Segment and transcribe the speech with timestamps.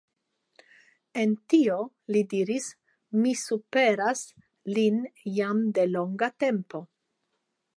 [1.23, 1.75] En tio,
[2.15, 2.65] li diris,
[3.25, 4.23] mi superas
[4.79, 4.99] lin
[5.37, 6.83] jam de longa tempo.